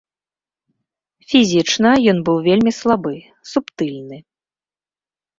Фізічна 1.33 1.91
ён 2.13 2.17
быў 2.29 2.37
вельмі 2.47 2.71
слабы, 2.79 3.13
субтыльны. 3.51 4.17